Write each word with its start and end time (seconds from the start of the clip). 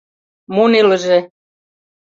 Мо 0.55 0.63
нелыже? 0.71 1.19